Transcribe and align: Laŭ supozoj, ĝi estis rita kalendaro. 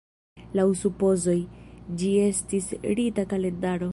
Laŭ 0.59 0.63
supozoj, 0.79 1.35
ĝi 2.03 2.09
estis 2.25 2.71
rita 3.01 3.29
kalendaro. 3.35 3.89